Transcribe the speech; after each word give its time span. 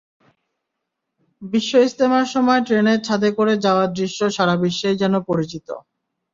বিশ্ব 1.41 1.71
ইজতেমার 1.85 2.25
সময় 2.33 2.61
ট্রেনের 2.67 2.99
ছাদে 3.03 3.29
করে 3.37 3.53
যাওয়ার 3.65 3.89
দৃশ্য 3.97 4.19
সারা 4.29 4.55
বিশ্বেই 4.63 4.99
বেশ 5.01 5.27
পরিচিত। 5.29 5.67